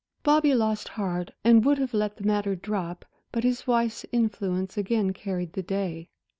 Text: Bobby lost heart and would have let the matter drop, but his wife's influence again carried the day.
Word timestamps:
Bobby 0.23 0.55
lost 0.55 0.87
heart 0.87 1.29
and 1.43 1.63
would 1.63 1.77
have 1.77 1.93
let 1.93 2.17
the 2.17 2.23
matter 2.23 2.55
drop, 2.55 3.05
but 3.31 3.43
his 3.43 3.67
wife's 3.67 4.03
influence 4.11 4.75
again 4.75 5.13
carried 5.13 5.53
the 5.53 5.61
day. 5.61 6.09